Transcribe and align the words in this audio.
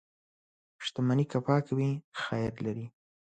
•شتمني 0.85 1.25
که 1.31 1.39
پاکه 1.45 1.73
وي، 1.77 1.91
خیر 2.21 2.53
لري. 2.65 2.87